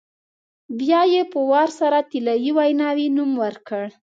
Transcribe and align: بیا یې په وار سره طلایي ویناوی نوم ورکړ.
بیا 0.79 1.01
یې 1.13 1.21
په 1.31 1.39
وار 1.49 1.69
سره 1.79 1.97
طلایي 2.11 2.51
ویناوی 2.57 3.07
نوم 3.17 3.31
ورکړ. 3.43 3.83